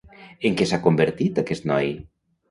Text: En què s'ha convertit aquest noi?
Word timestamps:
En 0.49 0.55
què 0.61 0.65
s'ha 0.69 0.79
convertit 0.85 1.41
aquest 1.41 1.69
noi? 1.73 1.91